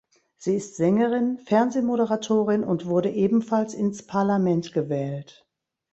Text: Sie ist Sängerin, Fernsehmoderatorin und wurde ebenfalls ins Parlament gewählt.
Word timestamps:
Sie 0.39 0.55
ist 0.55 0.77
Sängerin, 0.77 1.37
Fernsehmoderatorin 1.37 2.63
und 2.63 2.87
wurde 2.87 3.11
ebenfalls 3.11 3.75
ins 3.75 4.01
Parlament 4.01 4.73
gewählt. 4.73 5.47